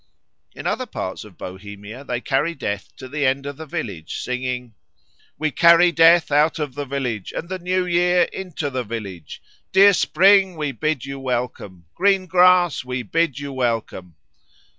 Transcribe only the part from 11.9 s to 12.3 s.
Green